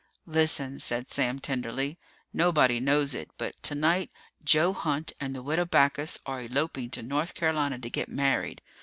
[0.25, 1.99] "Listen," said Sam tenderly.
[2.33, 4.09] "Nobody knows it, but tonight
[4.43, 8.63] Joe Hunt and the Widow Backus are eloping to North Carolina to get married.